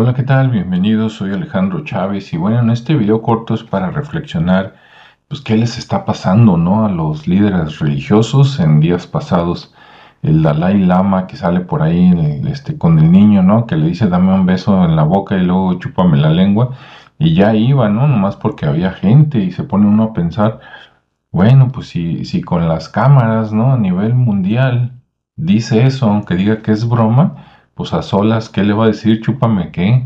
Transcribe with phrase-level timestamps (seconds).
[0.00, 0.50] Hola, ¿qué tal?
[0.50, 4.76] Bienvenidos, soy Alejandro Chávez y bueno, en este video corto es para reflexionar
[5.26, 6.86] pues qué les está pasando, ¿no?
[6.86, 9.74] A los líderes religiosos en días pasados.
[10.22, 12.12] El Dalai Lama que sale por ahí
[12.48, 13.66] este, con el niño, ¿no?
[13.66, 16.76] Que le dice dame un beso en la boca y luego chúpame la lengua.
[17.18, 18.06] Y ya iba, ¿no?
[18.06, 20.60] Nomás porque había gente y se pone uno a pensar,
[21.32, 23.72] bueno, pues si, si con las cámaras, ¿no?
[23.72, 24.92] A nivel mundial
[25.34, 27.47] dice eso, aunque diga que es broma,
[27.78, 29.22] pues a solas, ¿qué le va a decir?
[29.22, 30.04] Chúpame qué,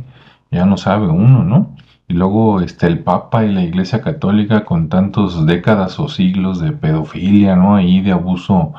[0.51, 1.75] ya no sabe uno, ¿no?
[2.07, 6.73] Y luego este, el Papa y la Iglesia Católica con tantos décadas o siglos de
[6.73, 7.75] pedofilia, ¿no?
[7.75, 8.75] Ahí de abuso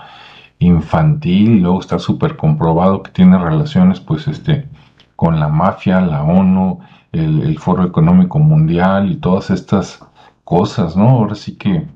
[0.60, 4.68] infantil, y luego está súper comprobado que tiene relaciones, pues, este,
[5.16, 6.80] con la mafia, la ONU,
[7.14, 10.06] el, el Foro Económico Mundial y todas estas
[10.44, 11.10] cosas, ¿no?
[11.10, 11.88] Ahora sí que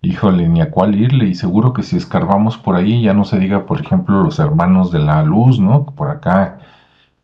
[0.00, 3.38] Híjole, ni a cuál irle, y seguro que si escarbamos por ahí, ya no se
[3.38, 5.86] diga, por ejemplo, los hermanos de la luz, ¿no?
[5.86, 6.60] Por acá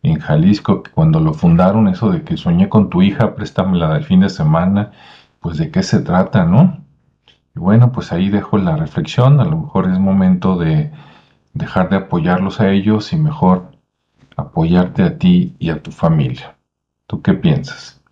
[0.02, 4.04] en Jalisco, que cuando lo fundaron, eso de que soñé con tu hija, préstamela del
[4.04, 4.92] fin de semana,
[5.40, 6.78] pues de qué se trata, ¿no?
[7.56, 10.90] Y bueno, pues ahí dejo la reflexión, a lo mejor es momento de
[11.54, 13.70] dejar de apoyarlos a ellos y mejor
[14.36, 16.56] apoyarte a ti y a tu familia.
[17.06, 18.03] ¿Tú qué piensas?